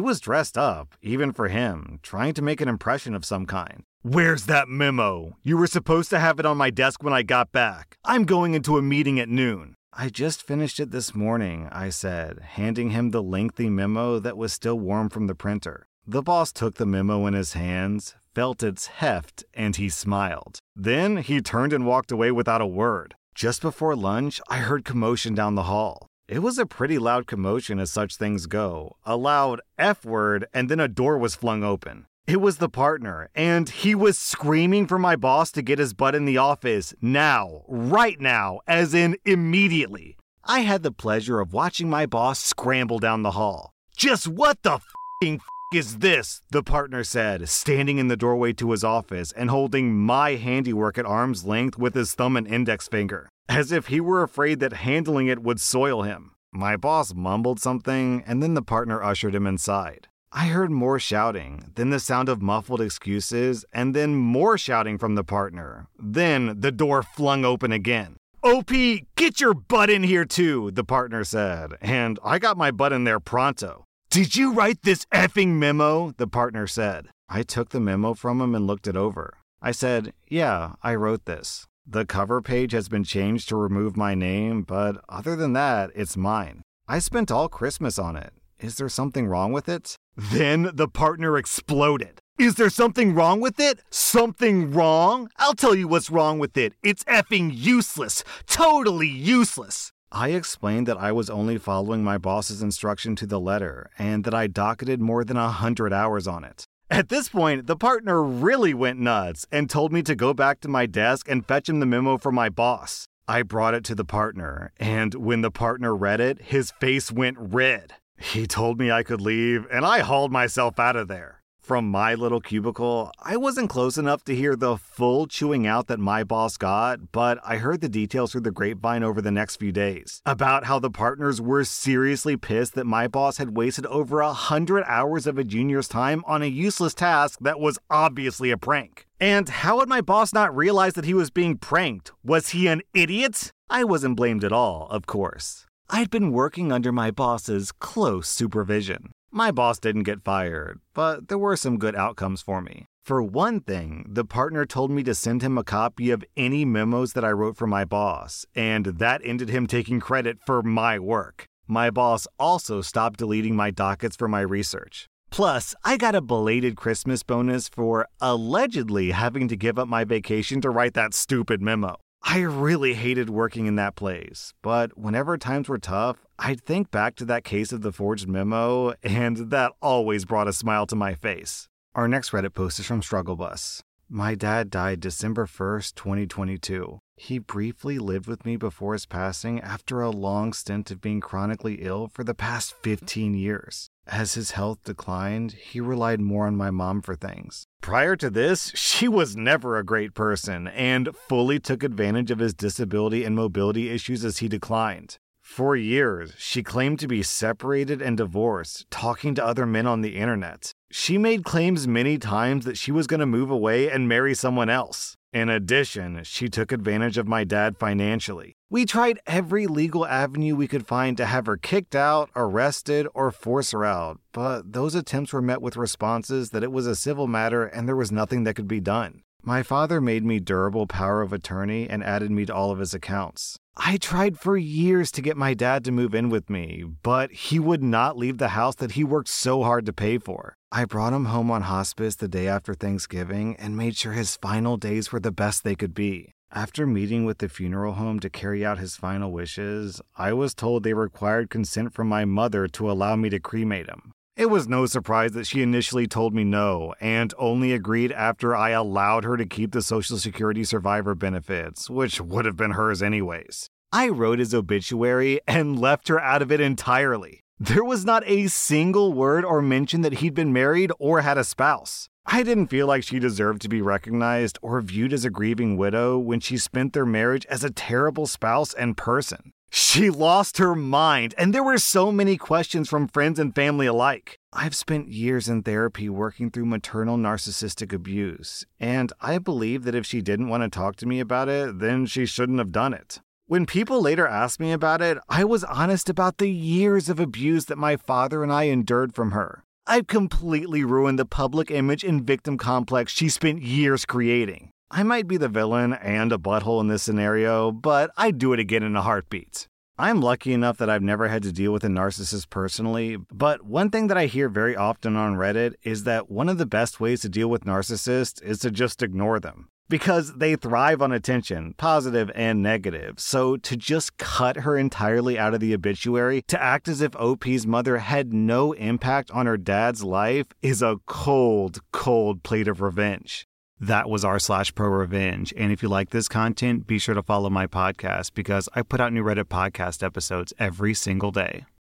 was 0.00 0.20
dressed 0.20 0.58
up, 0.58 0.94
even 1.02 1.32
for 1.32 1.48
him, 1.48 1.98
trying 2.02 2.34
to 2.34 2.42
make 2.42 2.60
an 2.60 2.68
impression 2.68 3.14
of 3.14 3.24
some 3.24 3.46
kind. 3.46 3.82
Where's 4.02 4.46
that 4.46 4.68
memo? 4.68 5.36
You 5.42 5.56
were 5.56 5.66
supposed 5.66 6.10
to 6.10 6.18
have 6.18 6.38
it 6.38 6.46
on 6.46 6.56
my 6.56 6.70
desk 6.70 7.02
when 7.02 7.12
I 7.12 7.22
got 7.22 7.52
back. 7.52 7.96
I'm 8.04 8.24
going 8.24 8.54
into 8.54 8.78
a 8.78 8.82
meeting 8.82 9.18
at 9.18 9.28
noon. 9.28 9.74
I 9.92 10.08
just 10.08 10.44
finished 10.44 10.78
it 10.78 10.92
this 10.92 11.16
morning, 11.16 11.68
I 11.72 11.88
said, 11.88 12.38
handing 12.40 12.90
him 12.90 13.10
the 13.10 13.22
lengthy 13.22 13.68
memo 13.68 14.20
that 14.20 14.36
was 14.36 14.52
still 14.52 14.78
warm 14.78 15.08
from 15.08 15.26
the 15.26 15.34
printer. 15.34 15.88
The 16.06 16.22
boss 16.22 16.52
took 16.52 16.76
the 16.76 16.86
memo 16.86 17.26
in 17.26 17.34
his 17.34 17.54
hands, 17.54 18.14
felt 18.32 18.62
its 18.62 18.86
heft, 18.86 19.42
and 19.52 19.74
he 19.74 19.88
smiled. 19.88 20.60
Then 20.76 21.16
he 21.16 21.40
turned 21.40 21.72
and 21.72 21.84
walked 21.84 22.12
away 22.12 22.30
without 22.30 22.60
a 22.60 22.66
word. 22.66 23.16
Just 23.34 23.62
before 23.62 23.96
lunch, 23.96 24.40
I 24.48 24.58
heard 24.58 24.84
commotion 24.84 25.34
down 25.34 25.56
the 25.56 25.64
hall. 25.64 26.06
It 26.28 26.38
was 26.38 26.56
a 26.58 26.66
pretty 26.66 26.98
loud 26.98 27.26
commotion 27.26 27.80
as 27.80 27.90
such 27.90 28.14
things 28.14 28.46
go. 28.46 28.96
A 29.04 29.16
loud 29.16 29.60
F 29.76 30.04
word, 30.04 30.46
and 30.54 30.68
then 30.68 30.78
a 30.78 30.86
door 30.86 31.18
was 31.18 31.34
flung 31.34 31.64
open. 31.64 32.06
It 32.30 32.40
was 32.40 32.58
the 32.58 32.68
partner, 32.68 33.28
and 33.34 33.68
he 33.68 33.92
was 33.92 34.16
screaming 34.16 34.86
for 34.86 35.00
my 35.00 35.16
boss 35.16 35.50
to 35.50 35.62
get 35.62 35.80
his 35.80 35.94
butt 35.94 36.14
in 36.14 36.26
the 36.26 36.38
office 36.38 36.94
now, 37.02 37.64
right 37.66 38.20
now, 38.20 38.60
as 38.68 38.94
in 38.94 39.16
immediately. 39.24 40.16
I 40.44 40.60
had 40.60 40.84
the 40.84 40.92
pleasure 40.92 41.40
of 41.40 41.52
watching 41.52 41.90
my 41.90 42.06
boss 42.06 42.38
scramble 42.38 43.00
down 43.00 43.24
the 43.24 43.32
hall. 43.32 43.72
Just 43.96 44.28
what 44.28 44.62
the 44.62 44.78
f- 45.24 45.40
is 45.74 45.98
this? 45.98 46.40
The 46.52 46.62
partner 46.62 47.02
said, 47.02 47.48
standing 47.48 47.98
in 47.98 48.06
the 48.06 48.16
doorway 48.16 48.52
to 48.52 48.70
his 48.70 48.84
office 48.84 49.32
and 49.32 49.50
holding 49.50 49.98
my 49.98 50.36
handiwork 50.36 50.98
at 50.98 51.06
arm's 51.06 51.44
length 51.44 51.78
with 51.78 51.96
his 51.96 52.14
thumb 52.14 52.36
and 52.36 52.46
index 52.46 52.86
finger, 52.86 53.28
as 53.48 53.72
if 53.72 53.88
he 53.88 54.00
were 54.00 54.22
afraid 54.22 54.60
that 54.60 54.74
handling 54.74 55.26
it 55.26 55.42
would 55.42 55.60
soil 55.60 56.02
him. 56.02 56.30
My 56.52 56.76
boss 56.76 57.12
mumbled 57.12 57.58
something, 57.58 58.22
and 58.24 58.40
then 58.40 58.54
the 58.54 58.62
partner 58.62 59.02
ushered 59.02 59.34
him 59.34 59.48
inside. 59.48 60.06
I 60.32 60.46
heard 60.46 60.70
more 60.70 61.00
shouting, 61.00 61.72
then 61.74 61.90
the 61.90 61.98
sound 61.98 62.28
of 62.28 62.40
muffled 62.40 62.80
excuses, 62.80 63.64
and 63.72 63.96
then 63.96 64.14
more 64.14 64.56
shouting 64.56 64.96
from 64.96 65.16
the 65.16 65.24
partner. 65.24 65.88
Then 65.98 66.60
the 66.60 66.70
door 66.70 67.02
flung 67.02 67.44
open 67.44 67.72
again. 67.72 68.16
OP, 68.42 68.70
get 69.16 69.40
your 69.40 69.54
butt 69.54 69.90
in 69.90 70.04
here 70.04 70.24
too, 70.24 70.70
the 70.70 70.84
partner 70.84 71.24
said, 71.24 71.72
and 71.80 72.18
I 72.24 72.38
got 72.38 72.56
my 72.56 72.70
butt 72.70 72.92
in 72.92 73.04
there 73.04 73.20
pronto. 73.20 73.84
Did 74.08 74.36
you 74.36 74.52
write 74.52 74.82
this 74.82 75.04
effing 75.06 75.58
memo? 75.58 76.12
The 76.16 76.26
partner 76.26 76.66
said. 76.66 77.08
I 77.28 77.42
took 77.42 77.70
the 77.70 77.80
memo 77.80 78.14
from 78.14 78.40
him 78.40 78.54
and 78.54 78.66
looked 78.66 78.86
it 78.86 78.96
over. 78.96 79.34
I 79.60 79.72
said, 79.72 80.12
Yeah, 80.28 80.74
I 80.82 80.94
wrote 80.94 81.26
this. 81.26 81.66
The 81.86 82.06
cover 82.06 82.40
page 82.40 82.72
has 82.72 82.88
been 82.88 83.04
changed 83.04 83.48
to 83.48 83.56
remove 83.56 83.96
my 83.96 84.14
name, 84.14 84.62
but 84.62 85.02
other 85.08 85.34
than 85.34 85.52
that, 85.54 85.90
it's 85.94 86.16
mine. 86.16 86.62
I 86.88 86.98
spent 86.98 87.30
all 87.30 87.48
Christmas 87.48 87.98
on 87.98 88.16
it. 88.16 88.32
Is 88.60 88.76
there 88.76 88.90
something 88.90 89.26
wrong 89.26 89.52
with 89.52 89.68
it? 89.68 89.96
Then 90.16 90.70
the 90.74 90.86
partner 90.86 91.38
exploded. 91.38 92.20
Is 92.38 92.56
there 92.56 92.68
something 92.68 93.14
wrong 93.14 93.40
with 93.40 93.58
it? 93.58 93.80
Something 93.90 94.70
wrong? 94.70 95.30
I'll 95.38 95.54
tell 95.54 95.74
you 95.74 95.88
what's 95.88 96.10
wrong 96.10 96.38
with 96.38 96.56
it. 96.58 96.74
It's 96.82 97.04
effing 97.04 97.50
useless. 97.54 98.22
Totally 98.46 99.08
useless. 99.08 99.92
I 100.12 100.30
explained 100.30 100.86
that 100.88 100.98
I 100.98 101.10
was 101.10 101.30
only 101.30 101.56
following 101.56 102.04
my 102.04 102.18
boss's 102.18 102.62
instruction 102.62 103.16
to 103.16 103.26
the 103.26 103.40
letter 103.40 103.90
and 103.98 104.24
that 104.24 104.34
I 104.34 104.46
docketed 104.46 105.00
more 105.00 105.24
than 105.24 105.36
a 105.38 105.48
hundred 105.48 105.92
hours 105.92 106.26
on 106.26 106.44
it. 106.44 106.64
At 106.90 107.08
this 107.08 107.28
point, 107.28 107.66
the 107.66 107.76
partner 107.76 108.22
really 108.22 108.74
went 108.74 108.98
nuts 108.98 109.46
and 109.50 109.70
told 109.70 109.92
me 109.92 110.02
to 110.02 110.14
go 110.14 110.34
back 110.34 110.60
to 110.60 110.68
my 110.68 110.84
desk 110.84 111.28
and 111.30 111.46
fetch 111.46 111.68
him 111.68 111.80
the 111.80 111.86
memo 111.86 112.18
from 112.18 112.34
my 112.34 112.48
boss. 112.48 113.06
I 113.28 113.42
brought 113.42 113.74
it 113.74 113.84
to 113.84 113.94
the 113.94 114.04
partner, 114.04 114.72
and 114.80 115.14
when 115.14 115.40
the 115.40 115.52
partner 115.52 115.94
read 115.94 116.20
it, 116.20 116.42
his 116.42 116.72
face 116.72 117.12
went 117.12 117.36
red. 117.38 117.94
He 118.20 118.46
told 118.46 118.78
me 118.78 118.90
I 118.90 119.02
could 119.02 119.20
leave, 119.20 119.66
and 119.72 119.84
I 119.84 120.00
hauled 120.00 120.30
myself 120.30 120.78
out 120.78 120.94
of 120.94 121.08
there. 121.08 121.40
From 121.58 121.88
my 121.88 122.14
little 122.14 122.40
cubicle, 122.40 123.12
I 123.18 123.36
wasn't 123.36 123.70
close 123.70 123.96
enough 123.96 124.24
to 124.24 124.34
hear 124.34 124.56
the 124.56 124.76
full 124.76 125.26
chewing 125.26 125.66
out 125.66 125.86
that 125.86 125.98
my 125.98 126.22
boss 126.22 126.56
got, 126.56 127.12
but 127.12 127.38
I 127.44 127.56
heard 127.56 127.80
the 127.80 127.88
details 127.88 128.32
through 128.32 128.42
the 128.42 128.50
grapevine 128.50 129.02
over 129.02 129.22
the 129.22 129.30
next 129.30 129.56
few 129.56 129.72
days 129.72 130.20
about 130.26 130.64
how 130.64 130.78
the 130.78 130.90
partners 130.90 131.40
were 131.40 131.64
seriously 131.64 132.36
pissed 132.36 132.74
that 132.74 132.86
my 132.86 133.08
boss 133.08 133.38
had 133.38 133.56
wasted 133.56 133.86
over 133.86 134.20
a 134.20 134.32
hundred 134.32 134.84
hours 134.86 135.26
of 135.26 135.38
a 135.38 135.44
junior's 135.44 135.88
time 135.88 136.22
on 136.26 136.42
a 136.42 136.46
useless 136.46 136.92
task 136.92 137.38
that 137.40 137.60
was 137.60 137.78
obviously 137.88 138.50
a 138.50 138.58
prank. 138.58 139.06
And 139.18 139.48
how 139.48 139.78
had 139.78 139.88
my 139.88 140.00
boss 140.00 140.32
not 140.32 140.54
realized 140.54 140.96
that 140.96 141.04
he 141.04 141.14
was 141.14 141.30
being 141.30 141.56
pranked? 141.56 142.10
Was 142.24 142.50
he 142.50 142.66
an 142.66 142.82
idiot? 142.94 143.52
I 143.70 143.84
wasn't 143.84 144.16
blamed 144.16 144.44
at 144.44 144.52
all, 144.52 144.88
of 144.90 145.06
course. 145.06 145.66
I'd 145.92 146.08
been 146.08 146.30
working 146.30 146.70
under 146.70 146.92
my 146.92 147.10
boss's 147.10 147.72
close 147.72 148.28
supervision. 148.28 149.10
My 149.32 149.50
boss 149.50 149.80
didn't 149.80 150.04
get 150.04 150.22
fired, 150.22 150.78
but 150.94 151.26
there 151.26 151.36
were 151.36 151.56
some 151.56 151.78
good 151.78 151.96
outcomes 151.96 152.40
for 152.40 152.60
me. 152.60 152.86
For 153.04 153.20
one 153.20 153.58
thing, 153.58 154.06
the 154.08 154.24
partner 154.24 154.64
told 154.64 154.92
me 154.92 155.02
to 155.02 155.16
send 155.16 155.42
him 155.42 155.58
a 155.58 155.64
copy 155.64 156.12
of 156.12 156.24
any 156.36 156.64
memos 156.64 157.14
that 157.14 157.24
I 157.24 157.32
wrote 157.32 157.56
for 157.56 157.66
my 157.66 157.84
boss, 157.84 158.46
and 158.54 158.86
that 158.86 159.20
ended 159.24 159.48
him 159.48 159.66
taking 159.66 159.98
credit 159.98 160.38
for 160.46 160.62
my 160.62 160.96
work. 161.00 161.46
My 161.66 161.90
boss 161.90 162.28
also 162.38 162.82
stopped 162.82 163.18
deleting 163.18 163.56
my 163.56 163.72
dockets 163.72 164.14
for 164.14 164.28
my 164.28 164.42
research. 164.42 165.06
Plus, 165.30 165.74
I 165.84 165.96
got 165.96 166.14
a 166.14 166.20
belated 166.20 166.76
Christmas 166.76 167.24
bonus 167.24 167.68
for 167.68 168.06
allegedly 168.20 169.10
having 169.10 169.48
to 169.48 169.56
give 169.56 169.76
up 169.76 169.88
my 169.88 170.04
vacation 170.04 170.60
to 170.60 170.70
write 170.70 170.94
that 170.94 171.14
stupid 171.14 171.60
memo. 171.60 171.96
I 172.22 172.40
really 172.40 172.94
hated 172.94 173.30
working 173.30 173.66
in 173.66 173.76
that 173.76 173.96
place, 173.96 174.52
but 174.62 174.96
whenever 174.96 175.36
times 175.36 175.68
were 175.68 175.78
tough, 175.78 176.24
I'd 176.38 176.60
think 176.60 176.90
back 176.90 177.16
to 177.16 177.24
that 177.24 177.44
case 177.44 177.72
of 177.72 177.82
the 177.82 177.92
forged 177.92 178.28
memo, 178.28 178.94
and 179.02 179.50
that 179.50 179.72
always 179.82 180.24
brought 180.24 180.46
a 180.46 180.52
smile 180.52 180.86
to 180.86 180.96
my 180.96 181.14
face. 181.14 181.68
Our 181.94 182.06
next 182.06 182.30
Reddit 182.30 182.54
post 182.54 182.78
is 182.78 182.86
from 182.86 183.02
Struggle 183.02 183.36
Bus. 183.36 183.82
My 184.12 184.34
dad 184.34 184.70
died 184.70 184.98
December 184.98 185.46
1st, 185.46 185.94
2022. 185.94 186.98
He 187.16 187.38
briefly 187.38 188.00
lived 188.00 188.26
with 188.26 188.44
me 188.44 188.56
before 188.56 188.94
his 188.94 189.06
passing 189.06 189.60
after 189.60 190.00
a 190.00 190.10
long 190.10 190.52
stint 190.52 190.90
of 190.90 191.00
being 191.00 191.20
chronically 191.20 191.74
ill 191.82 192.08
for 192.08 192.24
the 192.24 192.34
past 192.34 192.74
15 192.82 193.34
years. 193.34 193.88
As 194.08 194.34
his 194.34 194.50
health 194.50 194.82
declined, 194.82 195.52
he 195.52 195.80
relied 195.80 196.20
more 196.20 196.48
on 196.48 196.56
my 196.56 196.72
mom 196.72 197.02
for 197.02 197.14
things. 197.14 197.68
Prior 197.82 198.16
to 198.16 198.30
this, 198.30 198.72
she 198.74 199.06
was 199.06 199.36
never 199.36 199.78
a 199.78 199.84
great 199.84 200.12
person 200.12 200.66
and 200.66 201.14
fully 201.28 201.60
took 201.60 201.84
advantage 201.84 202.32
of 202.32 202.40
his 202.40 202.52
disability 202.52 203.22
and 203.22 203.36
mobility 203.36 203.90
issues 203.90 204.24
as 204.24 204.38
he 204.38 204.48
declined. 204.48 205.18
For 205.50 205.74
years, 205.74 206.32
she 206.38 206.62
claimed 206.62 207.00
to 207.00 207.08
be 207.08 207.24
separated 207.24 208.00
and 208.00 208.16
divorced, 208.16 208.88
talking 208.88 209.34
to 209.34 209.44
other 209.44 209.66
men 209.66 209.84
on 209.84 210.00
the 210.00 210.16
internet. 210.16 210.72
She 210.92 211.18
made 211.18 211.42
claims 211.42 211.88
many 211.88 212.18
times 212.18 212.64
that 212.66 212.78
she 212.78 212.92
was 212.92 213.08
going 213.08 213.18
to 213.18 213.26
move 213.26 213.50
away 213.50 213.90
and 213.90 214.08
marry 214.08 214.32
someone 214.32 214.70
else. 214.70 215.16
In 215.32 215.48
addition, 215.48 216.22
she 216.22 216.48
took 216.48 216.70
advantage 216.70 217.18
of 217.18 217.26
my 217.26 217.42
dad 217.42 217.76
financially. 217.76 218.54
We 218.70 218.86
tried 218.86 219.18
every 219.26 219.66
legal 219.66 220.06
avenue 220.06 220.54
we 220.54 220.68
could 220.68 220.86
find 220.86 221.16
to 221.16 221.26
have 221.26 221.46
her 221.46 221.56
kicked 221.56 221.96
out, 221.96 222.30
arrested, 222.36 223.08
or 223.12 223.32
force 223.32 223.72
her 223.72 223.84
out, 223.84 224.20
but 224.30 224.72
those 224.72 224.94
attempts 224.94 225.32
were 225.32 225.42
met 225.42 225.60
with 225.60 225.76
responses 225.76 226.50
that 226.50 226.62
it 226.62 226.70
was 226.70 226.86
a 226.86 226.94
civil 226.94 227.26
matter 227.26 227.66
and 227.66 227.88
there 227.88 227.96
was 227.96 228.12
nothing 228.12 228.44
that 228.44 228.54
could 228.54 228.68
be 228.68 228.80
done. 228.80 229.22
My 229.42 229.62
father 229.62 230.00
made 230.00 230.24
me 230.24 230.38
durable 230.38 230.86
power 230.86 231.22
of 231.22 231.32
attorney 231.32 231.88
and 231.88 232.04
added 232.04 232.30
me 232.30 232.44
to 232.44 232.54
all 232.54 232.70
of 232.70 232.78
his 232.78 232.92
accounts. 232.92 233.58
I 233.82 233.96
tried 233.96 234.38
for 234.38 234.58
years 234.58 235.10
to 235.12 235.22
get 235.22 235.38
my 235.38 235.54
dad 235.54 235.84
to 235.84 235.90
move 235.90 236.14
in 236.14 236.28
with 236.28 236.50
me, 236.50 236.84
but 237.02 237.32
he 237.32 237.58
would 237.58 237.82
not 237.82 238.18
leave 238.18 238.36
the 238.36 238.48
house 238.48 238.74
that 238.74 238.92
he 238.92 239.04
worked 239.04 239.30
so 239.30 239.62
hard 239.62 239.86
to 239.86 239.92
pay 239.94 240.18
for. 240.18 240.54
I 240.70 240.84
brought 240.84 241.14
him 241.14 241.24
home 241.24 241.50
on 241.50 241.62
hospice 241.62 242.14
the 242.14 242.28
day 242.28 242.46
after 242.46 242.74
Thanksgiving 242.74 243.56
and 243.56 243.78
made 243.78 243.96
sure 243.96 244.12
his 244.12 244.36
final 244.36 244.76
days 244.76 245.10
were 245.10 245.18
the 245.18 245.32
best 245.32 245.64
they 245.64 245.74
could 245.74 245.94
be. 245.94 246.34
After 246.52 246.86
meeting 246.86 247.24
with 247.24 247.38
the 247.38 247.48
funeral 247.48 247.94
home 247.94 248.20
to 248.20 248.28
carry 248.28 248.66
out 248.66 248.78
his 248.78 248.96
final 248.96 249.32
wishes, 249.32 250.02
I 250.14 250.34
was 250.34 250.54
told 250.54 250.82
they 250.82 250.92
required 250.92 251.48
consent 251.48 251.94
from 251.94 252.06
my 252.06 252.26
mother 252.26 252.68
to 252.68 252.90
allow 252.90 253.16
me 253.16 253.30
to 253.30 253.40
cremate 253.40 253.88
him. 253.88 254.12
It 254.40 254.48
was 254.48 254.66
no 254.66 254.86
surprise 254.86 255.32
that 255.32 255.46
she 255.46 255.60
initially 255.60 256.06
told 256.06 256.32
me 256.32 256.44
no 256.44 256.94
and 256.98 257.34
only 257.36 257.74
agreed 257.74 258.10
after 258.10 258.56
I 258.56 258.70
allowed 258.70 259.24
her 259.24 259.36
to 259.36 259.44
keep 259.44 259.72
the 259.72 259.82
Social 259.82 260.16
Security 260.16 260.64
survivor 260.64 261.14
benefits, 261.14 261.90
which 261.90 262.22
would 262.22 262.46
have 262.46 262.56
been 262.56 262.70
hers 262.70 263.02
anyways. 263.02 263.68
I 263.92 264.08
wrote 264.08 264.38
his 264.38 264.54
obituary 264.54 265.40
and 265.46 265.78
left 265.78 266.08
her 266.08 266.18
out 266.18 266.40
of 266.40 266.50
it 266.50 266.58
entirely. 266.58 267.44
There 267.58 267.84
was 267.84 268.06
not 268.06 268.22
a 268.26 268.46
single 268.46 269.12
word 269.12 269.44
or 269.44 269.60
mention 269.60 270.00
that 270.00 270.20
he'd 270.20 270.32
been 270.32 270.54
married 270.54 270.90
or 270.98 271.20
had 271.20 271.36
a 271.36 271.44
spouse. 271.44 272.08
I 272.24 272.42
didn't 272.42 272.68
feel 272.68 272.86
like 272.86 273.02
she 273.02 273.18
deserved 273.18 273.60
to 273.60 273.68
be 273.68 273.82
recognized 273.82 274.58
or 274.62 274.80
viewed 274.80 275.12
as 275.12 275.26
a 275.26 275.30
grieving 275.30 275.76
widow 275.76 276.16
when 276.16 276.40
she 276.40 276.56
spent 276.56 276.94
their 276.94 277.04
marriage 277.04 277.44
as 277.50 277.62
a 277.62 277.70
terrible 277.70 278.26
spouse 278.26 278.72
and 278.72 278.96
person. 278.96 279.52
She 279.72 280.10
lost 280.10 280.58
her 280.58 280.74
mind, 280.74 281.34
and 281.38 281.54
there 281.54 281.62
were 281.62 281.78
so 281.78 282.10
many 282.10 282.36
questions 282.36 282.88
from 282.88 283.06
friends 283.06 283.38
and 283.38 283.54
family 283.54 283.86
alike. 283.86 284.38
I've 284.52 284.74
spent 284.74 285.08
years 285.08 285.48
in 285.48 285.62
therapy 285.62 286.08
working 286.08 286.50
through 286.50 286.66
maternal 286.66 287.16
narcissistic 287.16 287.92
abuse, 287.92 288.66
and 288.80 289.12
I 289.20 289.38
believe 289.38 289.84
that 289.84 289.94
if 289.94 290.04
she 290.04 290.22
didn't 290.22 290.48
want 290.48 290.64
to 290.64 290.68
talk 290.68 290.96
to 290.96 291.06
me 291.06 291.20
about 291.20 291.48
it, 291.48 291.78
then 291.78 292.06
she 292.06 292.26
shouldn't 292.26 292.58
have 292.58 292.72
done 292.72 292.92
it. 292.92 293.20
When 293.46 293.64
people 293.64 294.00
later 294.00 294.26
asked 294.26 294.58
me 294.58 294.72
about 294.72 295.02
it, 295.02 295.18
I 295.28 295.44
was 295.44 295.64
honest 295.64 296.08
about 296.08 296.38
the 296.38 296.50
years 296.50 297.08
of 297.08 297.20
abuse 297.20 297.66
that 297.66 297.78
my 297.78 297.96
father 297.96 298.42
and 298.42 298.52
I 298.52 298.64
endured 298.64 299.14
from 299.14 299.30
her. 299.30 299.64
I've 299.86 300.06
completely 300.06 300.84
ruined 300.84 301.18
the 301.18 301.24
public 301.24 301.70
image 301.70 302.04
and 302.04 302.24
victim 302.24 302.58
complex 302.58 303.12
she 303.12 303.28
spent 303.28 303.62
years 303.62 304.04
creating. 304.04 304.70
I 304.92 305.04
might 305.04 305.28
be 305.28 305.36
the 305.36 305.48
villain 305.48 305.92
and 305.92 306.32
a 306.32 306.36
butthole 306.36 306.80
in 306.80 306.88
this 306.88 307.04
scenario, 307.04 307.70
but 307.70 308.10
I'd 308.16 308.38
do 308.38 308.52
it 308.52 308.58
again 308.58 308.82
in 308.82 308.96
a 308.96 309.02
heartbeat. 309.02 309.68
I'm 309.96 310.20
lucky 310.20 310.52
enough 310.52 310.78
that 310.78 310.90
I've 310.90 311.02
never 311.02 311.28
had 311.28 311.44
to 311.44 311.52
deal 311.52 311.72
with 311.72 311.84
a 311.84 311.88
narcissist 311.88 312.50
personally, 312.50 313.16
but 313.32 313.64
one 313.64 313.90
thing 313.90 314.08
that 314.08 314.18
I 314.18 314.26
hear 314.26 314.48
very 314.48 314.74
often 314.74 315.14
on 315.14 315.36
Reddit 315.36 315.74
is 315.84 316.02
that 316.04 316.28
one 316.28 316.48
of 316.48 316.58
the 316.58 316.66
best 316.66 316.98
ways 316.98 317.20
to 317.20 317.28
deal 317.28 317.48
with 317.48 317.64
narcissists 317.64 318.42
is 318.42 318.58
to 318.60 318.72
just 318.72 319.00
ignore 319.00 319.38
them. 319.38 319.68
Because 319.88 320.34
they 320.38 320.56
thrive 320.56 321.02
on 321.02 321.12
attention, 321.12 321.74
positive 321.76 322.30
and 322.34 322.60
negative. 322.60 323.20
So 323.20 323.56
to 323.58 323.76
just 323.76 324.16
cut 324.16 324.58
her 324.58 324.76
entirely 324.76 325.38
out 325.38 325.54
of 325.54 325.60
the 325.60 325.74
obituary, 325.74 326.42
to 326.48 326.60
act 326.60 326.88
as 326.88 327.00
if 327.00 327.14
OP's 327.14 327.64
mother 327.64 327.98
had 327.98 328.32
no 328.32 328.72
impact 328.72 329.30
on 329.30 329.46
her 329.46 329.56
dad's 329.56 330.02
life, 330.02 330.46
is 330.62 330.82
a 330.82 330.96
cold, 331.06 331.78
cold 331.92 332.42
plate 332.42 332.66
of 332.66 332.80
revenge. 332.80 333.46
That 333.80 334.10
was 334.10 334.26
r 334.26 334.38
slash 334.38 334.74
pro 334.74 334.88
revenge. 334.88 335.54
And 335.56 335.72
if 335.72 335.82
you 335.82 335.88
like 335.88 336.10
this 336.10 336.28
content, 336.28 336.86
be 336.86 336.98
sure 336.98 337.14
to 337.14 337.22
follow 337.22 337.48
my 337.48 337.66
podcast 337.66 338.34
because 338.34 338.68
I 338.74 338.82
put 338.82 339.00
out 339.00 339.12
new 339.12 339.24
Reddit 339.24 339.44
podcast 339.44 340.02
episodes 340.02 340.52
every 340.58 340.92
single 340.92 341.30
day. 341.30 341.64